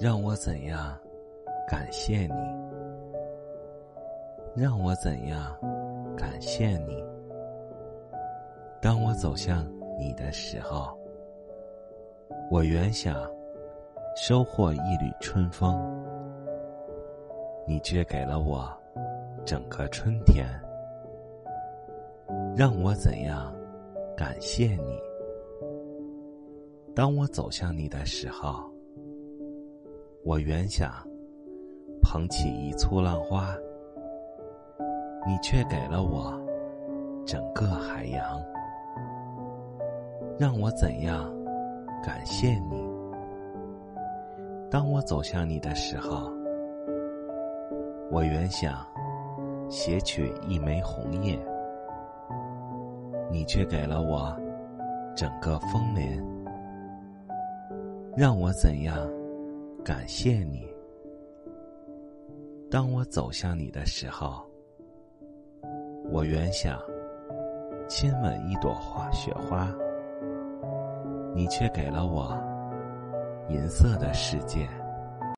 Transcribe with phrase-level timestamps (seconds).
[0.00, 0.98] 让我怎样
[1.68, 2.32] 感谢你？
[4.56, 5.54] 让我怎样
[6.16, 7.04] 感谢你？
[8.80, 10.98] 当我走向你的时候，
[12.50, 13.14] 我原想
[14.16, 15.78] 收获一缕春风，
[17.66, 18.74] 你却给了我
[19.44, 20.46] 整个春天。
[22.56, 23.54] 让我怎样
[24.16, 24.98] 感谢你？
[26.94, 28.64] 当我走向你的时候，
[30.30, 30.92] 我原想
[32.00, 33.52] 捧起一簇浪花，
[35.26, 36.40] 你却给了我
[37.26, 38.40] 整个海洋。
[40.38, 41.28] 让我怎样
[42.00, 42.88] 感谢你？
[44.70, 46.30] 当我走向你的时候，
[48.08, 48.86] 我原想
[49.68, 51.36] 携取一枚红叶。
[53.32, 54.32] 你却给了我
[55.16, 56.22] 整个枫林，
[58.16, 58.96] 让我怎样
[59.82, 60.68] 感谢你？
[62.70, 64.44] 当我走向你的时候，
[66.10, 66.78] 我原想
[67.88, 69.68] 亲吻一朵花雪花，
[71.34, 72.32] 你却给了我
[73.48, 74.68] 银色的世界。